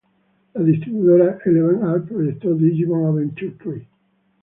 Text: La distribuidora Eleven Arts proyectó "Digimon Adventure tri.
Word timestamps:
La 0.55 0.63
distribuidora 0.63 1.37
Eleven 1.45 1.83
Arts 1.83 2.09
proyectó 2.09 2.55
"Digimon 2.55 3.05
Adventure 3.13 3.51
tri. 3.59 3.87